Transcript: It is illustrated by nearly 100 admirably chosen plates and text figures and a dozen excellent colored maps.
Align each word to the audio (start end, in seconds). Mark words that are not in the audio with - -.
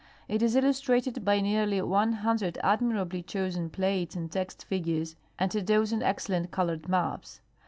It 0.27 0.41
is 0.41 0.55
illustrated 0.55 1.23
by 1.23 1.41
nearly 1.41 1.79
100 1.79 2.57
admirably 2.63 3.21
chosen 3.21 3.69
plates 3.69 4.15
and 4.15 4.31
text 4.31 4.65
figures 4.65 5.15
and 5.37 5.53
a 5.53 5.61
dozen 5.61 6.01
excellent 6.01 6.49
colored 6.49 6.89
maps. 6.89 7.39